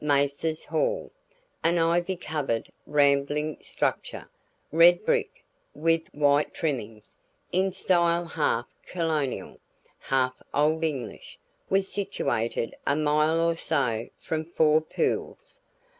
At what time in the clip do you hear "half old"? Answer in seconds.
9.99-10.83